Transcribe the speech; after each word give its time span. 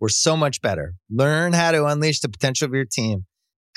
we're 0.00 0.08
so 0.08 0.36
much 0.36 0.60
better. 0.62 0.94
Learn 1.10 1.52
how 1.52 1.70
to 1.70 1.84
unleash 1.86 2.20
the 2.20 2.28
potential 2.28 2.66
of 2.66 2.74
your 2.74 2.86
team 2.86 3.26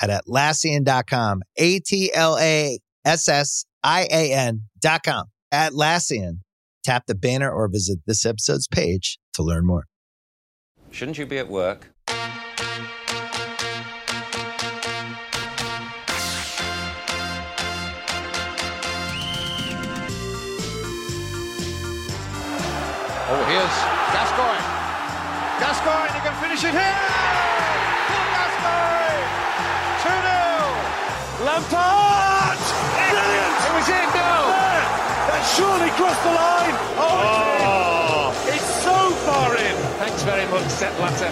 at 0.01 0.09
Atlassian.com. 0.09 1.41
A 1.57 1.79
T 1.79 2.11
L 2.13 2.37
A 2.39 2.79
S 3.05 3.27
S 3.27 3.65
I 3.83 4.07
A 4.09 4.33
N.com. 4.33 5.25
Atlassian. 5.53 6.39
Tap 6.83 7.03
the 7.07 7.15
banner 7.15 7.49
or 7.51 7.69
visit 7.69 7.99
this 8.05 8.25
episode's 8.25 8.67
page 8.67 9.17
to 9.33 9.43
learn 9.43 9.65
more. 9.65 9.85
Shouldn't 10.91 11.17
you 11.17 11.25
be 11.25 11.37
at 11.37 11.49
work? 11.49 11.92
Finish 26.43 26.65
it 26.65 26.75
here! 26.75 26.99
Paul 28.11 28.27
Gascoigne! 28.35 29.23
2 30.03 30.11
0! 30.11 31.47
Lampard! 31.47 32.59
Brilliant! 32.99 33.63
It 33.63 33.71
was 33.79 33.87
in, 33.87 34.07
no! 34.11 34.51
That 35.31 35.43
surely 35.55 35.87
crossed 35.95 36.19
the 36.27 36.35
line! 36.35 36.75
Oh, 36.99 38.35
it's, 38.43 38.59
it's 38.59 38.71
so 38.83 39.15
far 39.23 39.55
in! 39.55 39.75
Thanks 40.03 40.21
very 40.23 40.45
much, 40.51 40.67
Sepp 40.67 40.91
Blatter. 40.97 41.31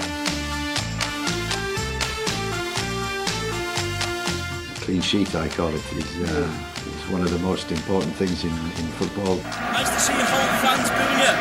Clean 4.86 5.02
sheet, 5.02 5.36
I 5.36 5.50
call 5.50 5.76
it, 5.76 5.84
is, 5.92 6.22
uh, 6.22 6.48
is 6.88 7.12
one 7.12 7.22
of 7.22 7.32
the 7.32 7.40
most 7.40 7.70
important 7.74 8.16
things 8.16 8.46
in, 8.46 8.52
in 8.80 8.88
football. 8.96 9.36
Nice 9.76 9.90
to 9.92 10.00
see 10.00 10.14
home 10.14 10.56
fans 10.64 10.88
booing 10.88 11.20
you. 11.20 11.36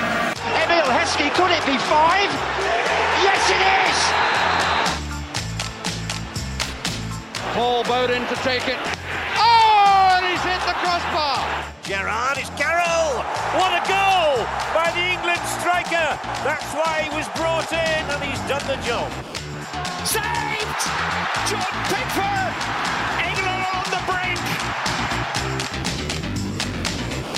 Emile 0.59 0.91
Heskey, 0.91 1.31
could 1.39 1.53
it 1.53 1.65
be 1.65 1.79
five? 1.87 2.90
Yes, 3.21 3.43
it 3.53 3.61
is! 3.61 3.99
Paul 7.53 7.85
Bowden 7.85 8.27
to 8.29 8.37
take 8.37 8.67
it. 8.69 8.79
Oh, 9.37 10.17
and 10.17 10.25
he's 10.25 10.41
hit 10.41 10.61
the 10.65 10.73
crossbar. 10.81 11.45
Gerrard, 11.83 12.39
it's 12.39 12.49
Carroll! 12.57 13.21
What 13.59 13.77
a 13.77 13.83
goal 13.85 14.47
by 14.73 14.89
the 14.95 15.05
England 15.13 15.43
striker! 15.61 16.17
That's 16.47 16.73
why 16.73 17.03
he 17.05 17.11
was 17.17 17.29
brought 17.37 17.71
in 17.73 18.03
and 18.09 18.23
he's 18.23 18.41
done 18.49 18.65
the 18.65 18.79
job. 18.87 19.11
Saved! 20.07 20.81
John 21.51 21.75
Pickford! 21.91 22.55
England 23.21 23.63
on 23.75 23.85
the 23.91 24.01
brink! 24.09 24.41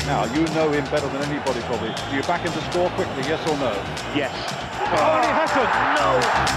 Now, 0.07 0.27
you 0.35 0.47
know 0.55 0.71
him 0.71 0.85
better 0.91 1.09
than 1.09 1.23
anybody 1.23 1.61
probably. 1.63 1.95
Do 2.11 2.17
you 2.17 2.23
back 2.23 2.43
him 2.43 2.53
to 2.53 2.63
score 2.71 2.91
quickly, 2.91 3.25
yes 3.25 3.41
or 3.49 3.57
no? 3.59 3.73
Yes. 4.15 4.72
Oh, 4.85 4.95
ah. 4.99 5.47
and! 5.47 5.65
No! 5.97 6.53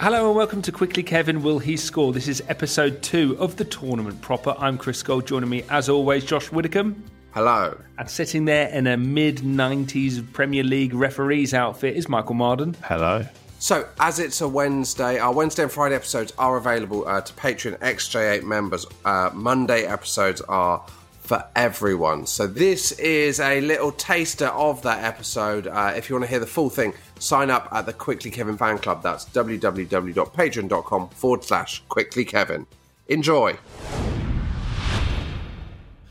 Hello 0.00 0.26
and 0.28 0.36
welcome 0.36 0.60
to 0.62 0.72
Quickly 0.72 1.02
Kevin 1.02 1.42
Will 1.42 1.58
He 1.60 1.76
Score? 1.76 2.12
This 2.12 2.26
is 2.26 2.42
episode 2.48 3.00
two 3.02 3.36
of 3.38 3.56
the 3.56 3.64
tournament 3.64 4.20
proper. 4.20 4.54
I'm 4.58 4.76
Chris 4.76 4.98
Scull. 4.98 5.20
Joining 5.20 5.50
me, 5.50 5.64
as 5.70 5.88
always, 5.88 6.24
Josh 6.24 6.50
Widdicombe. 6.50 7.02
Hello. 7.32 7.78
And 7.98 8.10
sitting 8.10 8.44
there 8.44 8.68
in 8.68 8.88
a 8.88 8.96
mid 8.96 9.38
90s 9.38 10.32
Premier 10.32 10.64
League 10.64 10.94
referee's 10.94 11.54
outfit 11.54 11.96
is 11.96 12.08
Michael 12.08 12.34
Marden. 12.34 12.76
Hello. 12.82 13.24
So, 13.58 13.88
as 13.98 14.18
it's 14.18 14.42
a 14.42 14.48
Wednesday, 14.48 15.18
our 15.18 15.32
Wednesday 15.32 15.62
and 15.62 15.72
Friday 15.72 15.94
episodes 15.94 16.32
are 16.38 16.58
available 16.58 17.08
uh, 17.08 17.22
to 17.22 17.32
Patreon 17.32 17.78
XJ8 17.78 18.42
members. 18.42 18.86
Uh, 19.04 19.30
Monday 19.32 19.84
episodes 19.84 20.42
are 20.42 20.84
for 21.20 21.42
everyone. 21.56 22.26
So, 22.26 22.46
this 22.46 22.92
is 22.92 23.40
a 23.40 23.62
little 23.62 23.92
taster 23.92 24.48
of 24.48 24.82
that 24.82 25.02
episode. 25.02 25.68
Uh, 25.68 25.94
if 25.96 26.10
you 26.10 26.16
want 26.16 26.26
to 26.26 26.30
hear 26.30 26.38
the 26.38 26.46
full 26.46 26.68
thing, 26.68 26.92
sign 27.18 27.50
up 27.50 27.68
at 27.72 27.86
the 27.86 27.94
Quickly 27.94 28.30
Kevin 28.30 28.58
fan 28.58 28.76
club. 28.78 29.02
That's 29.02 29.24
www.patreon.com 29.24 31.08
forward 31.08 31.44
slash 31.44 31.82
Quickly 31.88 32.26
Kevin. 32.26 32.66
Enjoy. 33.08 33.56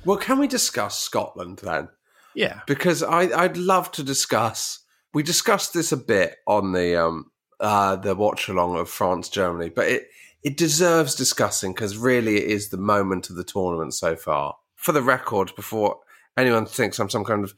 Well, 0.03 0.17
can 0.17 0.39
we 0.39 0.47
discuss 0.47 0.99
Scotland 0.99 1.59
then? 1.59 1.89
Yeah. 2.33 2.61
Because 2.65 3.03
I, 3.03 3.21
I'd 3.43 3.57
love 3.57 3.91
to 3.93 4.03
discuss. 4.03 4.79
We 5.13 5.23
discussed 5.23 5.73
this 5.73 5.91
a 5.91 5.97
bit 5.97 6.37
on 6.45 6.73
the 6.73 7.01
um, 7.01 7.31
uh, 7.59 7.95
the 7.95 8.15
watch 8.15 8.47
along 8.47 8.77
of 8.77 8.89
France 8.89 9.29
Germany, 9.29 9.69
but 9.69 9.87
it 9.87 10.09
it 10.43 10.57
deserves 10.57 11.15
discussing 11.15 11.73
because 11.73 11.97
really 11.97 12.37
it 12.37 12.51
is 12.51 12.69
the 12.69 12.77
moment 12.77 13.29
of 13.29 13.35
the 13.35 13.43
tournament 13.43 13.93
so 13.93 14.15
far. 14.15 14.55
For 14.75 14.91
the 14.91 15.01
record, 15.01 15.55
before 15.55 15.99
anyone 16.37 16.67
thinks 16.67 16.99
I'm 16.99 17.09
some 17.09 17.25
kind 17.25 17.43
of 17.43 17.53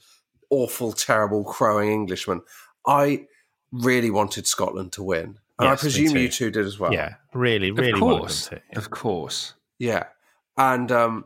awful, 0.50 0.94
terrible, 0.94 1.44
crowing 1.44 1.92
Englishman, 1.92 2.42
I 2.86 3.26
really 3.72 4.10
wanted 4.10 4.48
Scotland 4.48 4.94
to 4.94 5.04
win, 5.04 5.40
and 5.60 5.70
Yes, 5.70 5.80
I 5.80 5.82
presume 5.82 6.16
you 6.18 6.30
two 6.30 6.52
did 6.52 6.66
as 6.66 6.80
well. 6.80 6.94
Yeah, 6.94 7.16
really, 7.34 7.72
really 7.72 7.92
of 7.92 8.02
wanted 8.02 8.20
course. 8.20 8.48
them 8.48 8.62
to. 8.72 8.78
Of 8.78 8.90
course. 8.90 9.54
Yeah, 9.80 10.06
and 10.58 10.92
um, 10.92 11.26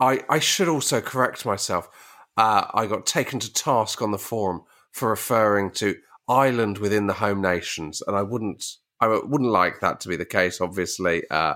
I 0.00 0.24
I 0.28 0.38
should 0.38 0.68
also 0.68 1.00
correct 1.00 1.44
myself. 1.44 1.88
Uh, 2.36 2.64
I 2.72 2.86
got 2.86 3.04
taken 3.04 3.38
to 3.40 3.52
task 3.52 4.00
on 4.00 4.10
the 4.10 4.18
forum 4.18 4.62
for 4.90 5.10
referring 5.10 5.70
to 5.72 5.96
Ireland 6.32 6.78
within 6.78 7.06
the 7.06 7.12
home 7.14 7.42
nations, 7.42 8.02
and 8.06 8.16
I 8.16 8.22
wouldn't 8.22 8.76
I 9.00 9.08
wouldn't 9.08 9.50
like 9.50 9.80
that 9.80 10.00
to 10.00 10.08
be 10.08 10.16
the 10.16 10.24
case. 10.24 10.60
Obviously, 10.60 11.28
uh, 11.28 11.54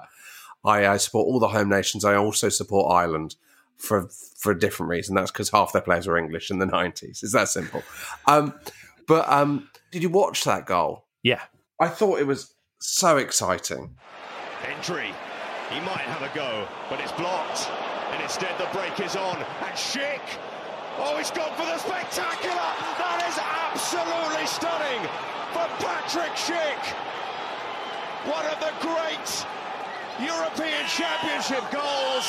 I, 0.65 0.87
I 0.87 0.97
support 0.99 1.27
all 1.27 1.39
the 1.39 1.49
home 1.49 1.69
nations. 1.69 2.05
I 2.05 2.17
also 2.17 2.49
support 2.51 2.93
Ireland 2.93 3.37
for 3.77 4.09
for 4.37 4.53
a 4.53 4.59
different 4.59 4.91
reason. 4.91 5.15
That's 5.15 5.31
because 5.31 5.51
half 5.51 5.73
their 5.73 5.83
players 5.83 6.07
were 6.07 6.19
English 6.19 6.51
in 6.51 6.59
the 6.59 6.67
nineties. 6.79 7.23
It's 7.23 7.33
that 7.33 7.49
simple. 7.49 7.83
Um, 8.27 8.53
but 9.09 9.29
um, 9.29 9.71
did 9.91 10.03
you 10.03 10.11
watch 10.11 10.45
that 10.45 10.67
goal? 10.67 11.07
Yeah. 11.23 11.43
I 11.81 11.89
thought 11.89 12.21
it 12.21 12.27
was 12.27 12.55
so 12.81 13.17
exciting. 13.17 13.97
Entry. 14.65 15.13
He 15.71 15.81
might 15.81 16.07
have 16.07 16.23
a 16.23 16.35
go, 16.35 16.67
but 16.89 17.01
it's 17.01 17.13
blocked. 17.13 17.69
And 18.13 18.23
instead 18.23 18.57
the 18.59 18.69
break 18.77 18.99
is 19.01 19.17
on. 19.17 19.37
And 19.37 19.75
Schick. 19.75 20.21
Oh, 20.99 21.17
he's 21.19 21.31
gone 21.31 21.53
for 21.57 21.67
the 21.67 21.79
spectacular. 21.79 22.71
That 22.97 23.21
is 23.29 23.37
absolutely 23.37 24.47
stunning 24.47 25.01
for 25.53 25.67
Patrick 25.85 26.33
Schick. 26.37 26.83
One 28.25 28.47
of 28.47 28.59
the 28.61 28.73
great 28.81 29.29
European 30.19 30.85
Championship 30.89 31.63
goals. 31.71 32.27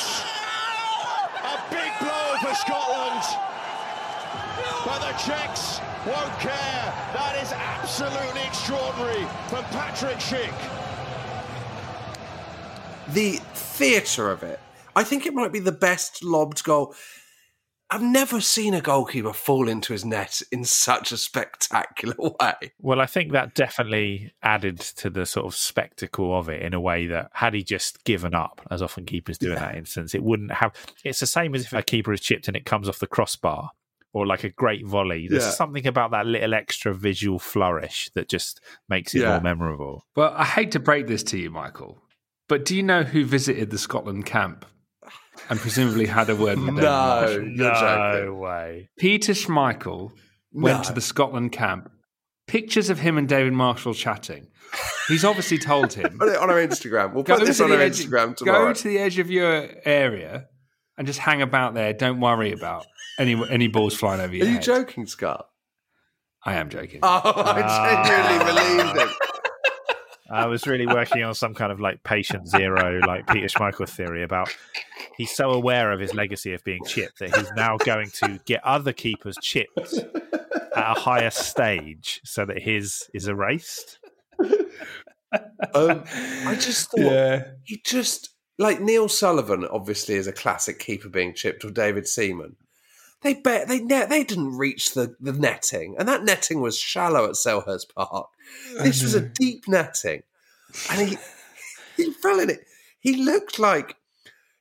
A 1.42 1.56
big 1.70 1.90
blow 1.98 2.28
for 2.44 2.54
Scotland. 2.54 3.24
But 4.84 5.00
the 5.00 5.14
Czechs 5.16 5.80
won't 6.06 6.38
care. 6.38 6.84
That 7.16 7.38
is 7.42 7.52
absolutely 7.52 8.42
extraordinary 8.42 9.24
from 9.48 9.64
Patrick 9.72 10.18
Schick. 10.18 10.54
the 13.08 13.40
theatre 13.54 14.30
of 14.30 14.42
it. 14.42 14.60
I 14.94 15.04
think 15.04 15.24
it 15.26 15.32
might 15.32 15.52
be 15.52 15.60
the 15.60 15.72
best 15.72 16.22
lobbed 16.22 16.62
goal. 16.64 16.94
I've 17.90 18.02
never 18.02 18.40
seen 18.42 18.74
a 18.74 18.82
goalkeeper 18.82 19.32
fall 19.32 19.66
into 19.66 19.94
his 19.94 20.04
net 20.04 20.42
in 20.52 20.64
such 20.64 21.10
a 21.10 21.16
spectacular 21.16 22.14
way. 22.18 22.72
Well, 22.80 23.00
I 23.00 23.06
think 23.06 23.32
that 23.32 23.54
definitely 23.54 24.32
added 24.42 24.78
to 24.78 25.08
the 25.08 25.24
sort 25.24 25.46
of 25.46 25.54
spectacle 25.54 26.38
of 26.38 26.50
it 26.50 26.60
in 26.60 26.74
a 26.74 26.80
way 26.80 27.06
that 27.06 27.30
had 27.32 27.54
he 27.54 27.62
just 27.62 28.04
given 28.04 28.34
up, 28.34 28.60
as 28.70 28.82
often 28.82 29.06
keepers 29.06 29.38
do 29.38 29.48
in 29.52 29.54
that 29.54 29.74
instance, 29.76 30.14
it 30.14 30.22
wouldn't 30.22 30.52
have. 30.52 30.74
It's 31.02 31.20
the 31.20 31.26
same 31.26 31.54
as 31.54 31.64
if 31.64 31.72
a 31.72 31.82
keeper 31.82 32.12
is 32.12 32.20
chipped 32.20 32.46
and 32.46 32.56
it 32.56 32.66
comes 32.66 32.90
off 32.90 32.98
the 32.98 33.06
crossbar 33.06 33.70
or 34.12 34.26
like 34.26 34.44
a 34.44 34.50
great 34.50 34.86
volley. 34.86 35.26
There's 35.28 35.44
Yeah. 35.44 35.50
something 35.50 35.86
about 35.86 36.10
that 36.10 36.26
little 36.26 36.52
extra 36.52 36.92
visual 36.94 37.38
flourish 37.38 38.10
that 38.14 38.28
just 38.28 38.60
makes 38.88 39.14
it 39.14 39.20
Yeah. 39.22 39.30
more 39.32 39.40
memorable. 39.40 40.04
Well, 40.14 40.34
I 40.36 40.44
hate 40.44 40.72
to 40.72 40.80
break 40.80 41.06
this 41.06 41.22
to 41.24 41.38
you, 41.38 41.50
Michael, 41.50 42.02
but 42.48 42.64
do 42.66 42.76
you 42.76 42.82
know 42.82 43.02
who 43.02 43.24
visited 43.24 43.70
the 43.70 43.78
Scotland 43.78 44.26
camp 44.26 44.66
and 45.50 45.58
presumably 45.58 46.06
had 46.06 46.28
a 46.30 46.36
word 46.36 46.58
with 46.58 46.76
David 46.76 46.82
Marshall? 46.84 48.24
no 48.26 48.34
way. 48.34 48.88
Peter 48.98 49.32
Schmeichel 49.32 50.10
went 50.52 50.78
No. 50.78 50.84
to 50.84 50.92
the 50.92 51.00
Scotland 51.00 51.52
camp. 51.52 51.90
Pictures 52.46 52.88
of 52.90 52.98
him 53.00 53.18
and 53.18 53.28
David 53.28 53.52
Marshall 53.52 53.92
chatting. 53.94 54.48
He's 55.08 55.24
obviously 55.24 55.58
told 55.58 55.92
him. 55.92 56.16
Put 56.18 56.28
it 56.28 56.36
on 56.38 56.50
our 56.50 56.56
Instagram. 56.56 57.12
We'll 57.14 57.22
Go 57.22 57.36
put 57.38 57.46
this 57.46 57.58
to 57.58 57.64
on 57.64 57.70
the 57.70 57.76
our 57.76 57.82
edge- 57.82 58.00
Instagram 58.06 58.36
tomorrow. 58.36 58.66
Go 58.68 58.72
to 58.72 58.88
the 58.88 58.98
edge 58.98 59.18
of 59.18 59.30
your 59.30 59.68
area 59.84 60.46
and 60.96 61.06
just 61.06 61.18
hang 61.18 61.42
about 61.42 61.74
there. 61.74 61.92
Don't 61.92 62.20
worry 62.20 62.52
about 62.52 62.86
any 63.18 63.34
any 63.50 63.68
balls 63.68 63.94
flying 63.94 64.20
over 64.20 64.34
you. 64.34 64.42
Are 64.42 64.46
your 64.46 64.54
you 64.54 64.60
joking, 64.60 65.06
Scott? 65.06 65.46
I 66.44 66.54
am 66.54 66.68
joking. 66.70 67.00
Oh, 67.02 67.20
I 67.24 68.04
genuinely 68.06 68.44
Ah. 68.44 68.92
believed 68.94 69.10
it. 69.10 69.16
I 70.30 70.46
was 70.46 70.66
really 70.66 70.86
working 70.86 71.22
on 71.22 71.34
some 71.34 71.54
kind 71.54 71.72
of 71.72 71.80
like 71.80 72.02
patient 72.02 72.48
zero, 72.48 73.00
like 73.06 73.26
Peter 73.28 73.46
Schmeichel 73.46 73.88
theory 73.88 74.22
about 74.22 74.54
he's 75.16 75.30
so 75.34 75.50
aware 75.50 75.90
of 75.92 76.00
his 76.00 76.12
legacy 76.14 76.52
of 76.54 76.62
being 76.64 76.84
chipped 76.86 77.18
that 77.20 77.34
he's 77.36 77.50
now 77.52 77.76
going 77.78 78.10
to 78.22 78.38
get 78.44 78.62
other 78.64 78.92
keepers 78.92 79.36
chipped 79.40 79.94
at 79.94 80.96
a 80.96 81.00
higher 81.00 81.30
stage 81.30 82.20
so 82.24 82.44
that 82.44 82.58
his 82.60 83.08
is 83.14 83.26
erased. 83.28 83.98
Um, 85.74 86.04
I 86.46 86.56
just 86.58 86.90
thought 86.90 87.00
Yeah. 87.00 87.44
he 87.64 87.80
just 87.84 88.30
like 88.58 88.80
Neil 88.80 89.08
Sullivan 89.08 89.66
obviously 89.70 90.14
is 90.14 90.26
a 90.26 90.32
classic 90.32 90.78
keeper 90.78 91.08
being 91.08 91.34
chipped 91.34 91.64
or 91.64 91.70
David 91.70 92.06
Seaman. 92.06 92.56
They 93.22 93.34
bet 93.34 93.66
they 93.66 93.80
net 93.80 94.08
they 94.08 94.22
didn't 94.22 94.56
reach 94.56 94.94
the, 94.94 95.16
the 95.20 95.32
netting, 95.32 95.96
and 95.98 96.08
that 96.08 96.22
netting 96.22 96.60
was 96.60 96.78
shallow 96.78 97.24
at 97.24 97.32
Selhurst 97.32 97.92
Park. 97.94 98.28
This 98.80 99.02
was 99.02 99.14
a 99.14 99.20
deep 99.20 99.66
netting, 99.66 100.22
and 100.90 101.08
he 101.08 101.18
he 101.96 102.12
fell 102.12 102.38
in 102.38 102.50
it. 102.50 102.60
He 103.00 103.16
looked 103.16 103.58
like. 103.58 103.96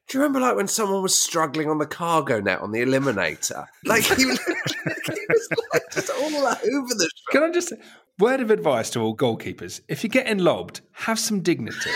Do 0.08 0.18
you 0.18 0.24
remember 0.24 0.40
like 0.40 0.56
when 0.56 0.70
someone 0.70 1.04
was 1.04 1.20
struggling 1.20 1.70
on 1.70 1.80
the 1.80 1.86
cargo 1.86 2.40
net 2.40 2.62
on 2.62 2.72
the 2.72 2.80
Eliminator? 2.80 3.68
Like 3.84 4.06
he 4.06 4.24
looked 4.26 4.48
like 4.48 5.06
he 5.06 5.26
was 5.28 5.50
like 5.74 5.84
just 5.92 6.10
all 6.10 6.48
over 6.48 6.94
the 6.94 7.10
shop. 7.14 7.32
Can 7.32 7.44
I 7.44 7.52
just 7.52 7.74
word 8.18 8.40
of 8.40 8.50
advice 8.50 8.90
to 8.92 9.02
all 9.02 9.16
goalkeepers? 9.16 9.82
If 9.90 10.04
you're 10.04 10.10
getting 10.10 10.38
lobbed, 10.38 10.80
have 10.94 11.20
some 11.20 11.42
dignity. 11.42 11.92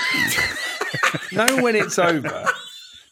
know 1.31 1.61
when 1.61 1.75
it's 1.75 1.97
over. 1.97 2.47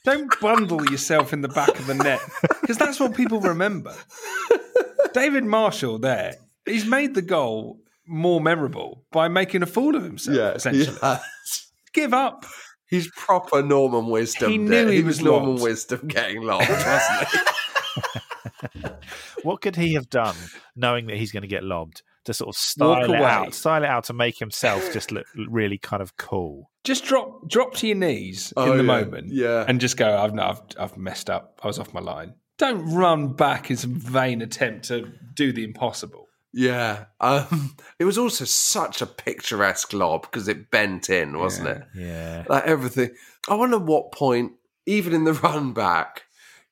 Don't 0.06 0.34
bundle 0.40 0.90
yourself 0.90 1.34
in 1.34 1.42
the 1.42 1.48
back 1.50 1.70
of 1.78 1.86
the 1.88 1.94
net 1.94 2.22
because 2.62 2.78
that's 2.78 3.00
what 3.00 3.16
people 3.16 3.40
remember. 3.42 3.94
David 5.14 5.44
Marshall 5.44 6.00
there, 6.00 6.36
he's 6.66 6.86
made 6.86 7.16
the 7.16 7.22
goal 7.22 7.80
more 8.08 8.40
memorable 8.42 9.04
by 9.12 9.28
making 9.28 9.62
a 9.62 9.66
fool 9.66 9.96
of 9.96 10.04
himself. 10.04 10.38
Yeah, 10.38 10.52
essentially, 10.52 10.96
Yes. 11.02 11.72
give 11.94 12.14
up. 12.14 12.46
He's 12.88 13.10
proper 13.12 13.62
Norman 13.62 14.08
Wisdom. 14.08 14.50
He 14.52 14.58
there. 14.58 14.86
knew 14.86 14.92
he 14.92 15.04
was 15.04 15.18
was 15.18 15.26
Norman 15.26 15.50
lobbed. 15.52 15.64
Wisdom 15.64 16.08
getting 16.08 16.42
lobbed, 16.44 16.70
wasn't 16.70 17.28
he? 17.30 17.38
What 19.44 19.62
could 19.62 19.76
he 19.78 19.94
have 19.94 20.10
done 20.10 20.36
knowing 20.76 21.08
that 21.08 21.16
he's 21.18 21.32
going 21.32 21.44
to 21.44 21.48
get 21.48 21.64
lobbed 21.64 22.02
to 22.26 22.34
sort 22.34 22.50
of 22.50 22.56
style 22.56 23.04
it 23.04 23.10
away. 23.10 23.24
out, 23.24 23.54
style 23.54 23.84
it 23.84 23.88
out 23.88 24.04
to 24.06 24.14
make 24.14 24.38
himself 24.40 24.92
just 24.94 25.12
look 25.12 25.26
really 25.48 25.78
kind 25.78 26.02
of 26.02 26.18
cool? 26.18 26.70
Just 26.84 27.06
drop, 27.06 27.48
drop 27.48 27.74
to 27.76 27.88
your 27.88 27.96
knees 27.98 28.54
Oh, 28.58 28.72
in 28.72 28.78
the 28.78 28.84
yeah. 28.84 29.02
moment, 29.02 29.28
Yeah. 29.34 29.66
and 29.68 29.80
just 29.82 29.98
go. 29.98 30.18
I've, 30.18 30.34
no, 30.34 30.44
I've, 30.44 30.62
I've 30.80 30.98
messed 30.98 31.30
up. 31.30 31.60
I 31.64 31.68
was 31.68 31.80
off 31.80 31.94
my 31.94 32.00
line. 32.02 32.34
Don't 32.58 32.94
run 32.94 33.34
back 33.34 33.70
in 33.72 33.78
some 33.78 33.96
vain 33.96 34.42
attempt 34.42 34.88
to 34.90 35.12
do 35.34 35.54
the 35.54 35.64
impossible. 35.64 36.28
Yeah. 36.52 37.06
Um, 37.22 37.76
it 38.00 38.06
was 38.06 38.18
also 38.18 38.44
such 38.44 39.02
a 39.02 39.06
picturesque 39.06 39.94
lob 39.94 40.24
because 40.24 40.48
it 40.48 40.72
bent 40.72 41.10
in, 41.10 41.38
wasn't 41.38 41.68
it? 41.70 41.84
Yeah. 41.96 42.44
Like 42.50 42.66
everything. 42.66 43.12
I 43.48 43.54
wonder 43.56 43.78
what 43.78 44.12
point, 44.12 44.54
even 44.86 45.14
in 45.14 45.24
the 45.26 45.34
run 45.44 45.74
back, 45.74 46.24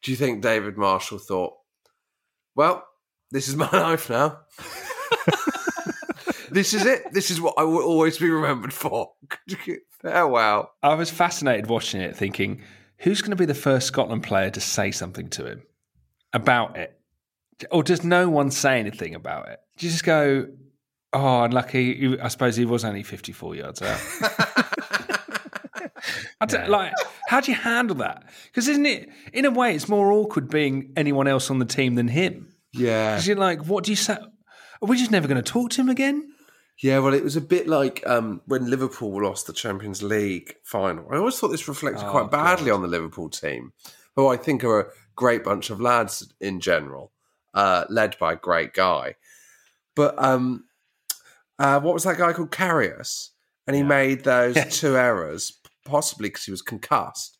do 0.01 0.11
you 0.11 0.17
think 0.17 0.41
David 0.41 0.77
Marshall 0.77 1.19
thought, 1.19 1.53
well, 2.55 2.83
this 3.31 3.47
is 3.47 3.55
my 3.55 3.69
life 3.73 4.09
now? 4.09 4.39
this 6.51 6.73
is 6.73 6.85
it. 6.85 7.11
This 7.11 7.31
is 7.31 7.41
what 7.41 7.55
I 7.57 7.63
will 7.63 7.83
always 7.83 8.17
be 8.17 8.29
remembered 8.29 8.73
for. 8.73 9.11
Farewell. 10.01 10.71
I 10.83 10.93
was 10.95 11.09
fascinated 11.09 11.67
watching 11.67 12.01
it, 12.01 12.15
thinking, 12.15 12.61
who's 12.99 13.21
going 13.21 13.31
to 13.31 13.37
be 13.37 13.45
the 13.45 13.53
first 13.53 13.87
Scotland 13.87 14.23
player 14.23 14.49
to 14.51 14.61
say 14.61 14.91
something 14.91 15.29
to 15.29 15.45
him 15.45 15.63
about 16.33 16.77
it? 16.77 16.99
Or 17.71 17.83
does 17.83 18.03
no 18.03 18.29
one 18.29 18.51
say 18.51 18.79
anything 18.79 19.15
about 19.15 19.49
it? 19.49 19.59
Do 19.77 19.85
you 19.87 19.91
just 19.91 20.03
go, 20.03 20.47
oh, 21.13 21.43
unlucky? 21.43 22.19
I 22.19 22.27
suppose 22.27 22.55
he 22.55 22.65
was 22.65 22.85
only 22.85 23.03
54 23.03 23.55
yards 23.55 23.81
out. 23.81 23.99
Don't, 26.47 26.69
Like, 26.69 26.93
how 27.27 27.41
do 27.41 27.51
you 27.51 27.57
handle 27.57 27.97
that? 27.97 28.23
Because 28.45 28.67
isn't 28.67 28.85
it, 28.85 29.09
in 29.33 29.45
a 29.45 29.51
way, 29.51 29.75
it's 29.75 29.89
more 29.89 30.11
awkward 30.11 30.49
being 30.49 30.93
anyone 30.95 31.27
else 31.27 31.49
on 31.49 31.59
the 31.59 31.65
team 31.65 31.95
than 31.95 32.07
him. 32.07 32.53
Yeah. 32.73 33.13
Because 33.13 33.27
you're 33.27 33.37
like, 33.37 33.65
what 33.65 33.83
do 33.83 33.91
you 33.91 33.95
say? 33.95 34.17
Are 34.81 34.87
we 34.87 34.97
just 34.97 35.11
never 35.11 35.27
going 35.27 35.41
to 35.41 35.51
talk 35.51 35.71
to 35.71 35.81
him 35.81 35.89
again? 35.89 36.31
Yeah, 36.79 36.99
well, 36.99 37.13
it 37.13 37.23
was 37.23 37.35
a 37.35 37.41
bit 37.41 37.67
like 37.67 38.03
um, 38.05 38.41
when 38.45 38.69
Liverpool 38.69 39.23
lost 39.23 39.47
the 39.47 39.53
Champions 39.53 40.03
League 40.03 40.55
final. 40.63 41.07
I 41.11 41.17
always 41.17 41.39
thought 41.39 41.47
this 41.47 41.67
reflected 41.67 42.05
Oh, 42.05 42.11
quite 42.11 42.29
badly 42.29 42.69
on 42.69 42.83
the 42.83 42.87
Liverpool 42.87 43.29
team, 43.29 43.73
who 44.15 44.27
I 44.27 44.37
think 44.37 44.63
are 44.63 44.79
a 44.79 44.87
great 45.15 45.43
bunch 45.43 45.71
of 45.71 45.81
lads 45.81 46.31
in 46.39 46.59
general, 46.59 47.11
uh, 47.55 47.85
led 47.89 48.15
by 48.19 48.33
a 48.33 48.37
great 48.37 48.73
guy. 48.73 49.15
But 49.95 50.21
um, 50.23 50.65
uh, 51.57 51.79
what 51.79 51.95
was 51.95 52.03
that 52.03 52.19
guy 52.19 52.31
called 52.33 52.51
Karius? 52.51 53.29
And 53.65 53.75
he 53.75 53.81
made 53.81 54.23
those 54.23 54.55
two 54.69 54.95
errors, 54.95 55.53
possibly 55.83 56.29
because 56.29 56.45
he 56.45 56.51
was 56.51 56.61
concussed. 56.61 57.39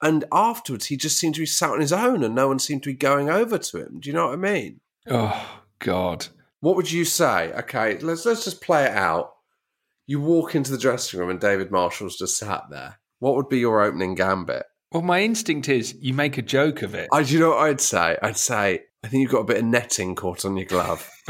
And 0.00 0.24
afterwards, 0.32 0.86
he 0.86 0.96
just 0.96 1.18
seemed 1.18 1.34
to 1.34 1.42
be 1.42 1.46
sat 1.46 1.70
on 1.70 1.80
his 1.82 1.92
own, 1.92 2.24
and 2.24 2.34
no 2.34 2.48
one 2.48 2.58
seemed 2.58 2.82
to 2.84 2.88
be 2.88 2.94
going 2.94 3.28
over 3.28 3.58
to 3.58 3.76
him. 3.78 4.00
Do 4.00 4.08
you 4.08 4.14
know 4.14 4.28
what 4.28 4.32
I 4.32 4.36
mean? 4.36 4.80
Oh, 5.06 5.60
God. 5.80 6.28
What 6.60 6.76
would 6.76 6.90
you 6.90 7.04
say? 7.04 7.52
Okay, 7.52 7.98
let's 7.98 8.26
let's 8.26 8.44
just 8.44 8.60
play 8.60 8.84
it 8.84 8.92
out. 8.92 9.32
You 10.06 10.20
walk 10.20 10.54
into 10.54 10.70
the 10.70 10.78
dressing 10.78 11.18
room 11.20 11.30
and 11.30 11.40
David 11.40 11.70
Marshall's 11.70 12.18
just 12.18 12.36
sat 12.36 12.64
there. 12.70 12.98
What 13.18 13.36
would 13.36 13.48
be 13.48 13.58
your 13.58 13.82
opening 13.82 14.14
gambit? 14.14 14.64
Well, 14.92 15.02
my 15.02 15.22
instinct 15.22 15.68
is 15.68 15.94
you 16.00 16.14
make 16.14 16.36
a 16.36 16.42
joke 16.42 16.82
of 16.82 16.94
it. 16.94 17.08
I 17.12 17.22
do 17.22 17.34
you 17.34 17.40
know 17.40 17.50
what 17.50 17.60
I'd 17.60 17.80
say? 17.80 18.16
I'd 18.22 18.36
say 18.36 18.82
I 19.02 19.08
think 19.08 19.22
you've 19.22 19.30
got 19.30 19.40
a 19.40 19.44
bit 19.44 19.58
of 19.58 19.64
netting 19.64 20.14
caught 20.14 20.44
on 20.44 20.56
your 20.56 20.66
glove. 20.66 21.08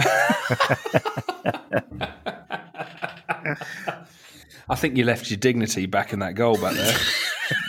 I 4.69 4.76
think 4.76 4.97
you 4.97 5.05
left 5.05 5.31
your 5.31 5.37
dignity 5.37 5.87
back 5.87 6.12
in 6.12 6.19
that 6.21 6.35
goal 6.35 6.56
back 6.56 6.75
there. 6.75 6.97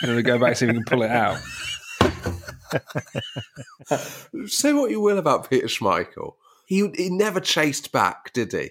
I'm 0.02 0.06
going 0.06 0.16
to 0.16 0.22
go 0.22 0.38
back 0.38 0.48
and 0.48 0.58
see 0.58 0.66
if 0.66 0.70
we 0.70 0.74
can 0.74 0.84
pull 0.84 1.02
it 1.02 1.10
out. 1.10 1.38
Say 4.46 4.72
what 4.72 4.90
you 4.90 5.00
will 5.00 5.18
about 5.18 5.50
Peter 5.50 5.66
Schmeichel. 5.66 6.34
He 6.72 6.88
he 6.96 7.10
never 7.10 7.38
chased 7.38 7.92
back, 7.92 8.32
did 8.32 8.50
he? 8.52 8.70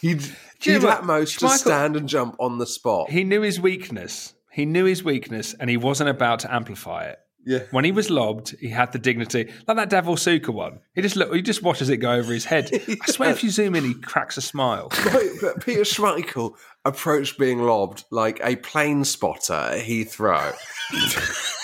He'd, 0.00 0.20
he'd 0.60 0.82
at 0.82 1.04
most 1.04 1.38
just 1.38 1.60
stand 1.60 1.94
and 1.94 2.08
jump 2.08 2.34
on 2.40 2.58
the 2.58 2.66
spot. 2.66 3.08
He 3.08 3.22
knew 3.22 3.42
his 3.42 3.60
weakness. 3.60 4.34
He 4.50 4.66
knew 4.66 4.84
his 4.84 5.04
weakness, 5.04 5.54
and 5.54 5.70
he 5.70 5.76
wasn't 5.76 6.10
about 6.10 6.40
to 6.40 6.52
amplify 6.52 7.04
it. 7.04 7.20
Yeah. 7.44 7.60
When 7.70 7.84
he 7.84 7.92
was 7.92 8.10
lobbed, 8.10 8.56
he 8.58 8.68
had 8.68 8.90
the 8.90 8.98
dignity, 8.98 9.52
like 9.68 9.76
that 9.76 9.90
Davor 9.90 10.16
Suker 10.16 10.48
one. 10.48 10.80
He 10.96 11.02
just 11.02 11.14
look, 11.14 11.32
he 11.32 11.40
just 11.40 11.62
watches 11.62 11.88
it 11.88 11.98
go 11.98 12.14
over 12.14 12.32
his 12.32 12.44
head. 12.44 12.68
I 12.88 13.12
swear, 13.12 13.30
if 13.30 13.44
you 13.44 13.50
zoom 13.50 13.76
in, 13.76 13.84
he 13.84 13.94
cracks 13.94 14.36
a 14.36 14.42
smile. 14.42 14.90
Right, 15.06 15.30
but 15.40 15.64
Peter 15.64 15.82
Schmeichel 15.82 16.56
approached 16.84 17.38
being 17.38 17.60
lobbed 17.60 18.02
like 18.10 18.40
a 18.42 18.56
plane 18.56 19.04
spotter 19.04 19.52
at 19.52 19.84
Heathrow. 19.84 20.52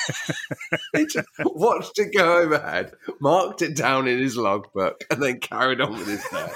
he 0.94 1.06
just 1.06 1.28
watched 1.44 1.99
it 1.99 2.14
go 2.16 2.38
overhead, 2.38 2.92
marked 3.21 3.62
it 3.62 3.76
down 3.76 4.09
in 4.09 4.18
his 4.18 4.37
logbook, 4.37 5.04
and 5.11 5.23
then 5.23 5.40
carried 5.40 5.80
on 5.80 5.92
with 5.92 6.06
his 6.06 6.25
day. 6.30 6.49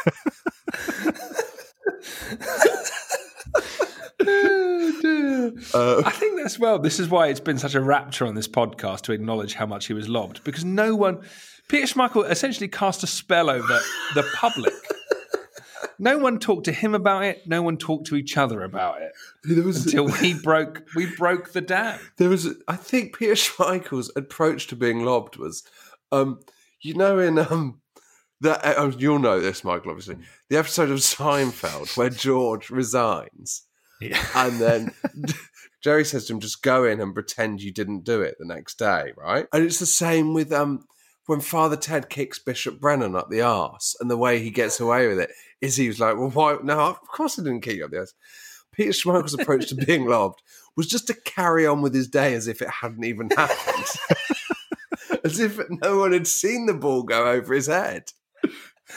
Uh, 5.75 6.03
I 6.05 6.11
think 6.11 6.37
that's 6.37 6.59
well. 6.59 6.79
This 6.79 6.99
is 6.99 7.09
why 7.09 7.29
it's 7.29 7.41
been 7.41 7.59
such 7.59 7.75
a 7.75 7.81
rapture 7.81 8.27
on 8.27 8.35
this 8.35 8.49
podcast 8.49 9.03
to 9.03 9.13
acknowledge 9.13 9.55
how 9.55 9.67
much 9.67 9.87
he 9.87 9.93
was 9.93 10.09
lobbed, 10.09 10.43
because 10.43 10.65
no 10.65 10.97
one, 10.97 11.23
Peter 11.69 11.87
Schmeichel 11.87 12.29
essentially 12.29 12.69
cast 12.69 13.03
a 13.03 13.07
spell 13.07 13.49
over 13.49 13.81
the 14.15 14.25
public. 14.35 14.73
No 15.99 16.19
one 16.19 16.39
talked 16.39 16.65
to 16.65 16.73
him 16.73 16.95
about 16.95 17.25
it. 17.25 17.43
No 17.47 17.63
one 17.63 17.77
talked 17.77 18.07
to 18.09 18.17
each 18.17 18.37
other 18.37 18.63
about 18.63 19.01
it 19.03 19.13
was 19.65 19.87
until 19.87 20.07
we 20.21 20.35
broke. 20.35 20.83
We 20.95 21.07
broke 21.07 21.53
the 21.53 21.61
dam. 21.61 21.99
there 22.19 22.29
was 22.29 22.49
I 22.69 22.77
think 22.77 23.17
Peter 23.17 23.35
Schmeichel's 23.35 24.11
approach 24.17 24.67
to 24.69 24.77
being 24.77 25.05
lobbed 25.05 25.37
was 25.37 25.63
um 26.13 26.41
you 26.81 26.95
know 26.95 27.19
in 27.19 27.39
um 27.39 27.81
that 28.43 28.65
uh, 28.79 28.93
you'll 28.99 29.19
know 29.19 29.41
this 29.41 29.65
Michael 29.65 29.91
obviously 29.91 30.17
the 30.51 30.57
episode 30.59 30.91
of 30.91 30.99
Seinfeld 30.99 31.97
where 31.97 32.11
George 32.11 32.71
resigns 32.71 33.63
Yeah. 34.01 34.23
and 34.35 34.61
then 34.61 34.95
Jerry 35.83 36.05
says 36.05 36.27
to 36.27 36.35
him 36.35 36.41
just 36.41 36.63
go 36.63 36.85
in 36.85 37.01
and 37.01 37.15
pretend 37.15 37.63
you 37.63 37.73
didn't 37.73 38.05
do 38.05 38.21
it 38.21 38.37
the 38.39 38.45
next 38.47 38.79
day 38.79 39.13
right 39.17 39.47
and 39.53 39.65
it's 39.65 39.79
the 39.79 39.87
same 39.87 40.35
with 40.35 40.53
um 40.53 40.85
when 41.27 41.41
Father 41.41 41.77
Ted 41.77 42.09
kicks 42.09 42.39
Bishop 42.39 42.79
Brennan 42.81 43.17
up 43.17 43.31
the 43.31 43.41
arse 43.41 43.97
and 44.01 44.11
the 44.11 44.17
way 44.17 44.39
he 44.39 44.51
gets 44.51 44.79
away 44.81 45.09
with 45.09 45.19
it 45.19 45.31
is 45.61 45.77
he 45.77 45.89
was 45.89 46.01
like 46.01 46.17
well 46.17 46.31
why 46.31 46.57
no 46.63 46.79
of 46.79 47.01
course 47.09 47.39
I 47.39 47.43
didn't 47.43 47.63
kick 47.63 47.77
you 47.77 47.85
up 47.85 47.91
the 47.91 47.99
arse 47.99 48.15
Peter 48.73 48.91
Schmeichel's 48.91 49.35
approach 49.35 49.69
to 49.69 49.75
being 49.87 50.07
loved 50.07 50.43
was 50.77 50.87
just 50.87 51.07
to 51.07 51.15
carry 51.15 51.67
on 51.67 51.81
with 51.81 51.95
his 51.95 52.09
day 52.09 52.35
as 52.35 52.47
if 52.47 52.61
it 52.61 52.69
hadn't 52.69 53.05
even 53.05 53.31
happened. 53.31 53.87
as 55.25 55.41
if 55.41 55.59
no 55.71 55.99
one 55.99 56.13
had 56.13 56.27
seen 56.27 56.67
the 56.67 56.75
ball 56.75 57.03
go 57.03 57.27
over 57.27 57.55
his 57.55 57.67
head. 57.67 58.13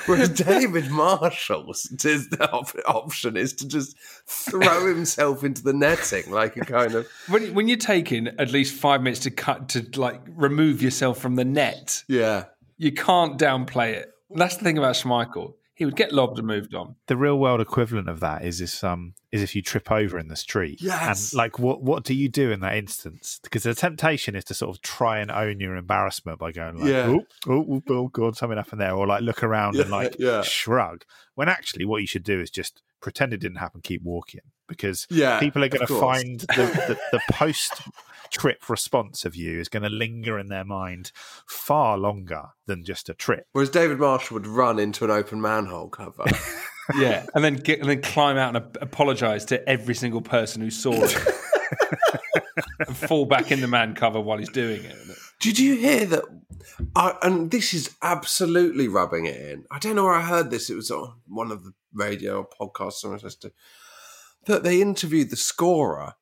Whereas 0.06 0.30
David 0.46 0.92
Marshall's 0.92 1.90
his 2.02 2.28
op- 2.40 2.76
option 2.86 3.36
is 3.38 3.54
to 3.54 3.68
just 3.68 3.98
throw 4.28 4.88
himself 4.88 5.44
into 5.44 5.64
the 5.64 5.74
netting 5.74 6.30
like 6.30 6.58
a 6.58 6.62
kind 6.62 6.94
of 6.94 7.08
When, 7.28 7.54
when 7.56 7.68
you're 7.68 7.78
taking 7.78 8.28
at 8.28 8.52
least 8.52 8.76
five 8.76 9.02
minutes 9.02 9.22
to 9.22 9.32
cut 9.32 9.70
to 9.70 9.88
like 10.00 10.22
remove 10.28 10.82
yourself 10.82 11.20
from 11.20 11.36
the 11.36 11.46
net, 11.46 12.04
yeah. 12.08 12.46
you 12.78 12.92
can't 12.92 13.40
downplay 13.40 13.94
it. 13.94 14.12
That's 14.30 14.58
the 14.58 14.64
thing 14.64 14.78
about 14.78 14.96
Schmeichel. 14.96 15.54
He 15.80 15.86
would 15.86 15.96
get 15.96 16.12
lobbed 16.12 16.38
and 16.38 16.46
moved 16.46 16.76
on. 16.76 16.98
The 17.08 17.16
real 17.16 17.40
world 17.40 17.62
equivalent 17.62 18.10
of 18.10 18.20
that 18.20 18.44
is 18.44 18.60
if 18.60 18.84
um 18.84 19.14
is 19.32 19.42
if 19.42 19.56
you 19.56 19.62
trip 19.62 19.90
over 19.90 20.20
in 20.20 20.28
the 20.28 20.36
street. 20.36 20.82
Yes. 20.82 21.32
And 21.32 21.38
like 21.38 21.58
what 21.58 21.82
what 21.82 22.04
do 22.04 22.14
you 22.14 22.28
do 22.28 22.52
in 22.52 22.60
that 22.60 22.76
instance? 22.76 23.40
Because 23.42 23.64
the 23.64 23.74
temptation 23.74 24.36
is 24.36 24.44
to 24.44 24.54
sort 24.54 24.76
of 24.76 24.82
try 24.82 25.20
and 25.20 25.32
own 25.32 25.62
your 25.62 25.78
embarrassment 25.78 26.38
by 26.38 26.52
going 26.52 26.80
like, 26.82 26.90
Yeah. 26.90 27.08
oh, 27.08 27.26
oh, 27.48 27.82
oh, 27.90 28.08
god, 28.10 28.36
something 28.36 28.58
happened 28.58 28.82
there, 28.82 28.94
or 28.94 29.08
like 29.08 29.22
look 29.22 29.42
around 29.42 29.78
and 29.78 29.90
like 29.90 30.16
yeah. 30.20 30.42
shrug. 30.42 31.06
When 31.36 31.48
actually 31.48 31.86
what 31.86 32.02
you 32.02 32.08
should 32.08 32.24
do 32.26 32.42
is 32.42 32.50
just 32.50 32.82
pretend 33.02 33.32
it 33.32 33.40
didn't 33.40 33.60
happen, 33.60 33.80
keep 33.82 34.04
walking. 34.04 34.42
Because 34.68 35.08
Yeah, 35.10 35.40
people 35.40 35.64
are 35.64 35.70
going 35.70 35.88
to 35.88 36.00
find 36.00 36.42
the, 36.42 36.46
the, 36.90 37.00
the 37.14 37.22
post 37.32 37.82
trip 38.32 38.70
response 38.70 39.26
of 39.26 39.36
you 39.36 39.60
is 39.60 39.70
going 39.70 39.84
to 39.84 39.90
linger 39.90 40.40
in 40.40 40.48
their 40.48 40.66
mind 40.66 41.12
far 41.48 41.98
longer 41.98 42.50
than 42.66 42.84
just 42.84 43.10
a 43.10 43.14
trip. 43.14 43.46
Whereas 43.52 43.70
David 43.70 44.00
Marshall 44.00 44.36
would 44.36 44.48
run 44.48 44.80
into 44.80 45.06
an 45.06 45.12
open 45.12 45.42
manhole 45.42 45.90
cover. 45.90 46.26
Yeah, 46.96 47.26
and 47.36 47.44
then 47.44 47.56
get, 47.56 47.80
and 47.80 47.90
then 47.90 48.02
climb 48.02 48.38
out 48.38 48.56
and 48.56 48.78
apologise 48.82 49.46
to 49.46 49.70
every 49.70 49.94
single 49.94 50.22
person 50.22 50.62
who 50.62 50.72
saw 50.72 50.94
it, 50.94 51.16
and 52.88 52.98
fall 52.98 53.26
back 53.26 53.52
in 53.52 53.62
the 53.62 53.68
man 53.68 53.94
cover 53.94 54.20
while 54.20 54.38
he's 54.38 54.50
doing 54.50 54.84
it. 54.84 54.96
Did 55.40 55.60
you 55.60 55.76
hear 55.76 56.06
that? 56.06 56.24
I, 56.96 57.16
and 57.22 57.52
this 57.52 57.74
is 57.74 57.96
absolutely 58.02 58.88
rubbing 58.88 59.26
it 59.26 59.40
in. 59.40 59.66
I 59.72 59.80
don't 59.80 59.96
know 59.96 60.04
where 60.04 60.14
I 60.14 60.22
heard 60.22 60.50
this. 60.50 60.70
It 60.70 60.76
was 60.76 60.92
on 60.92 61.14
one 61.28 61.52
of 61.52 61.64
the 61.64 61.74
radio 61.94 62.40
or 62.44 62.48
podcasts 62.48 63.06
I 63.06 63.10
was 63.10 63.24
listening 63.24 63.52
to. 64.46 64.52
That 64.52 64.64
they 64.64 64.82
interviewed 64.82 65.30
the 65.30 65.36
scorer, 65.36 66.16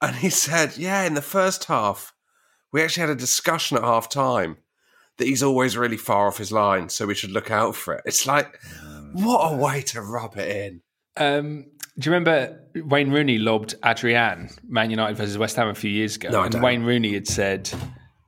and 0.00 0.16
he 0.16 0.30
said, 0.30 0.76
"Yeah, 0.76 1.04
in 1.04 1.14
the 1.14 1.22
first 1.22 1.64
half, 1.64 2.14
we 2.72 2.82
actually 2.82 3.02
had 3.02 3.10
a 3.10 3.16
discussion 3.16 3.76
at 3.76 3.82
half 3.82 4.08
time 4.08 4.58
that 5.16 5.26
he's 5.26 5.42
always 5.42 5.76
really 5.76 5.96
far 5.96 6.26
off 6.26 6.38
his 6.38 6.52
line, 6.52 6.88
so 6.88 7.06
we 7.06 7.14
should 7.14 7.30
look 7.30 7.50
out 7.50 7.76
for 7.76 7.94
it." 7.94 8.02
It's 8.04 8.26
like, 8.26 8.58
what 9.12 9.52
a 9.52 9.56
way 9.56 9.82
to 9.82 10.00
rub 10.00 10.36
it 10.36 10.56
in. 10.56 10.82
Um, 11.16 11.66
do 11.98 12.10
you 12.10 12.14
remember 12.14 12.60
Wayne 12.74 13.10
Rooney 13.10 13.38
lobbed 13.38 13.76
Adrian, 13.84 14.50
Man 14.66 14.90
United 14.90 15.16
versus 15.16 15.38
West 15.38 15.54
Ham 15.56 15.68
a 15.68 15.74
few 15.74 15.90
years 15.90 16.16
ago? 16.16 16.30
No, 16.30 16.40
I 16.40 16.46
and. 16.46 16.60
Wayne 16.60 16.82
Rooney 16.82 17.14
had 17.14 17.28
said 17.28 17.70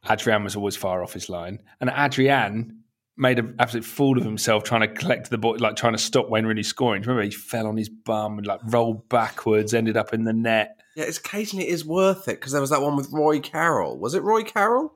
Adrian 0.09 0.45
was 0.45 0.55
always 0.55 0.77
far 0.77 1.03
off 1.03 1.13
his 1.13 1.29
line. 1.29 1.59
And 1.81 1.91
Adrian 1.97 2.76
made 3.17 3.39
an 3.39 3.55
absolute 3.59 3.85
fool 3.85 4.19
of 4.19 4.25
himself 4.25 4.63
trying 4.65 4.83
to 4.83 4.89
collect 4.89 5.31
the 5.31 5.39
ball, 5.39 5.57
like 5.59 5.77
trying 5.77 5.93
to 5.95 5.99
stop 5.99 6.29
Wayne 6.29 6.45
Rooney 6.47 6.63
scoring. 6.63 7.03
Do 7.03 7.07
you 7.07 7.11
remember 7.15 7.31
he 7.31 7.37
fell 7.37 7.67
on 7.67 7.77
his 7.77 7.89
bum 7.89 8.39
and 8.39 8.47
like 8.47 8.61
rolled 8.65 9.09
backwards, 9.09 9.73
ended 9.75 9.97
up 9.97 10.13
in 10.13 10.25
the 10.25 10.33
net? 10.33 10.81
Yeah, 10.97 11.05
it's 11.05 11.19
occasionally 11.19 11.69
it 11.69 11.73
is 11.73 11.85
worth 11.85 12.29
it 12.29 12.41
because 12.41 12.53
there 12.53 12.61
was 12.61 12.71
that 12.71 12.83
one 12.83 12.97
with 12.97 13.11
Roy 13.13 13.41
Carroll. 13.41 13.99
Was 13.99 14.15
it 14.15 14.23
Roy 14.23 14.43
Carroll? 14.43 14.93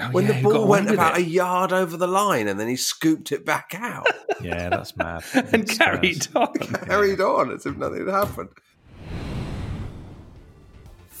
Oh, 0.00 0.10
when 0.12 0.26
yeah, 0.26 0.32
the 0.40 0.42
ball 0.42 0.66
went 0.68 0.88
about 0.90 1.18
it. 1.18 1.26
a 1.26 1.28
yard 1.28 1.72
over 1.72 1.96
the 1.96 2.06
line 2.06 2.46
and 2.46 2.60
then 2.60 2.68
he 2.68 2.76
scooped 2.76 3.32
it 3.32 3.44
back 3.44 3.74
out. 3.76 4.06
Yeah, 4.40 4.68
that's 4.68 4.96
mad. 4.96 5.24
and 5.34 5.68
carried 5.68 6.28
on. 6.36 6.52
carried 6.54 7.20
on 7.20 7.50
as 7.50 7.66
if 7.66 7.76
nothing 7.76 8.06
had 8.06 8.14
happened. 8.14 8.50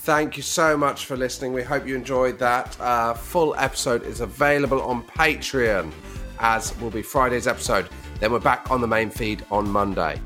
Thank 0.08 0.38
you 0.38 0.42
so 0.42 0.74
much 0.74 1.04
for 1.04 1.18
listening. 1.18 1.52
We 1.52 1.62
hope 1.62 1.86
you 1.86 1.94
enjoyed 1.94 2.38
that. 2.38 2.80
Uh, 2.80 3.12
full 3.12 3.54
episode 3.56 4.04
is 4.04 4.22
available 4.22 4.80
on 4.80 5.02
Patreon, 5.02 5.92
as 6.38 6.74
will 6.80 6.88
be 6.88 7.02
Friday's 7.02 7.46
episode. 7.46 7.90
Then 8.18 8.32
we're 8.32 8.38
back 8.38 8.70
on 8.70 8.80
the 8.80 8.86
main 8.86 9.10
feed 9.10 9.44
on 9.50 9.68
Monday. 9.68 10.18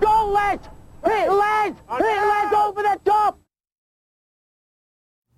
Go, 0.00 0.30
lads! 0.30 0.66
Hit, 1.04 1.30
lads! 1.30 1.78
Hit, 1.90 2.00
lads, 2.00 2.54
over 2.54 2.82
the 2.82 2.98
top! 3.04 3.38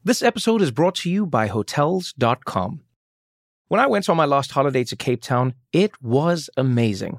This 0.04 0.22
episode 0.22 0.62
is 0.62 0.70
brought 0.70 0.94
to 0.94 1.10
you 1.10 1.26
by 1.26 1.49
Hotels.com. 1.49 2.82
When 3.66 3.80
I 3.80 3.88
went 3.88 4.08
on 4.08 4.16
my 4.16 4.25
last 4.25 4.52
holiday 4.52 4.84
to 4.84 4.94
Cape 4.94 5.20
Town, 5.20 5.54
it 5.72 6.00
was 6.00 6.49
amazing. 6.56 7.18